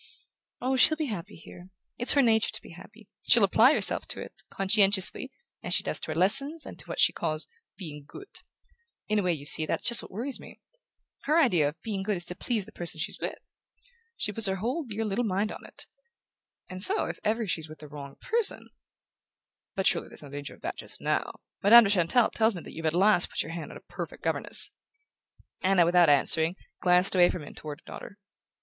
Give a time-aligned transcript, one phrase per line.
[0.59, 1.69] "Oh, she'll be happy here.
[1.99, 3.07] It's her nature to be happy.
[3.27, 5.31] She'll apply herself to it, conscientiously,
[5.61, 7.45] as she does to her lessons, and to what she calls
[7.77, 10.59] 'being good'...In a way, you see, that's just what worries me.
[11.25, 13.59] Her idea of 'being good' is to please the person she's with
[14.17, 15.85] she puts her whole dear little mind on it!
[16.67, 18.71] And so, if ever she's with the wrong person"
[19.75, 21.41] "But surely there's no danger of that just now?
[21.61, 24.23] Madame de Chantelle tells me that you've at last put your hand on a perfect
[24.23, 24.71] governess"
[25.61, 28.17] Anna, without answering, glanced away from him toward her daughter.